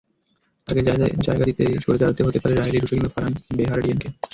তাঁকে 0.67 0.81
জায়গা 1.25 1.45
দিতে 1.49 1.63
সরে 1.83 1.99
দাঁড়াতে 2.01 2.21
হতে 2.23 2.39
পারে 2.41 2.53
রাইলি 2.55 2.77
রুশো 2.79 2.93
কিংবা 2.93 3.13
ফারহান 3.13 3.33
বেহারডিয়েনকে। 3.57 4.07